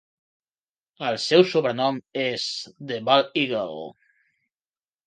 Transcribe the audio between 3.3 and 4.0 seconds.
Eagle".